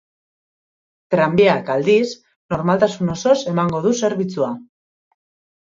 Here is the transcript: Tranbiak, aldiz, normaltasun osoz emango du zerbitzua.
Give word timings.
Tranbiak, 1.15 1.69
aldiz, 1.75 2.09
normaltasun 2.55 3.15
osoz 3.17 3.37
emango 3.55 3.83
du 3.85 3.93
zerbitzua. 4.03 4.53